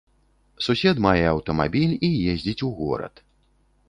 Сусед 0.67 1.01
мае 1.05 1.21
аўтамабіль 1.33 1.93
і 2.07 2.09
ездзіць 2.31 2.57
у 2.69 2.71
горад. 2.79 3.23